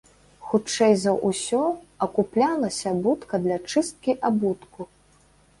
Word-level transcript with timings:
Хутчэй 0.51 0.93
за 1.03 1.11
ўсё 1.31 1.59
акуплялася 2.05 2.95
будка 3.05 3.41
для 3.45 3.57
чысткі 3.75 4.11
абутку. 4.31 4.81